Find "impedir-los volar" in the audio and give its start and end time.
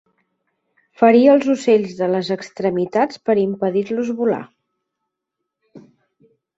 3.45-4.45